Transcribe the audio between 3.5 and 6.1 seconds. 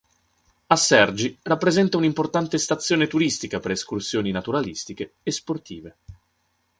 per escursioni naturalistiche e sportive.